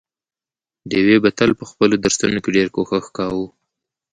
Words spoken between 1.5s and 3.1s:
په خپلو درسونو کې ډېر کوښښ